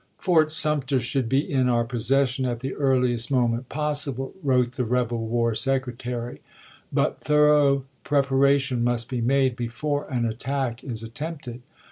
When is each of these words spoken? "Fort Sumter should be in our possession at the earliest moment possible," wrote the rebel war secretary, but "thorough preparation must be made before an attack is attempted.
"Fort 0.27 0.51
Sumter 0.51 0.99
should 0.99 1.29
be 1.29 1.37
in 1.47 1.69
our 1.69 1.83
possession 1.83 2.43
at 2.47 2.61
the 2.61 2.73
earliest 2.73 3.29
moment 3.29 3.69
possible," 3.69 4.33
wrote 4.41 4.71
the 4.71 4.83
rebel 4.83 5.27
war 5.27 5.53
secretary, 5.53 6.41
but 6.91 7.19
"thorough 7.19 7.85
preparation 8.03 8.83
must 8.83 9.09
be 9.09 9.21
made 9.21 9.55
before 9.55 10.05
an 10.09 10.25
attack 10.25 10.83
is 10.83 11.03
attempted. 11.03 11.61